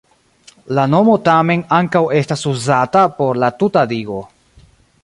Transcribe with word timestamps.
La 0.77 0.85
nomo 0.93 1.17
tamen 1.27 1.61
ankaŭ 1.79 2.03
estas 2.21 2.47
uzata 2.55 3.05
por 3.21 3.43
la 3.45 3.53
tuta 3.63 3.87
digo. 3.95 4.21